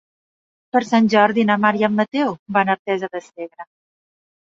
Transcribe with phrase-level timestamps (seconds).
[0.75, 3.73] Per Sant Jordi na Mar i en Mateu van a Artesa de Segre.